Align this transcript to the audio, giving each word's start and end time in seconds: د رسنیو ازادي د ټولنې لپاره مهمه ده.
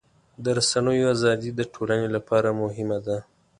د 0.43 0.45
رسنیو 0.57 1.11
ازادي 1.15 1.49
د 1.55 1.61
ټولنې 1.73 2.07
لپاره 2.15 2.49
مهمه 2.61 2.97
ده. 3.07 3.17